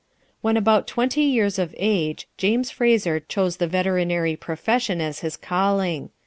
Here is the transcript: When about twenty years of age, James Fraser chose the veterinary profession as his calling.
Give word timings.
When 0.41 0.57
about 0.57 0.87
twenty 0.87 1.21
years 1.21 1.59
of 1.59 1.75
age, 1.77 2.27
James 2.35 2.71
Fraser 2.71 3.19
chose 3.19 3.57
the 3.57 3.67
veterinary 3.67 4.35
profession 4.35 4.99
as 4.99 5.19
his 5.19 5.37
calling. 5.37 6.09